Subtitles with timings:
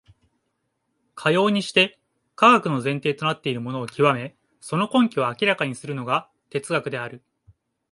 [1.13, 1.99] かようにして
[2.33, 7.21] 科学の前提となっているものを究め、その根拠を明らかにするのが哲学である。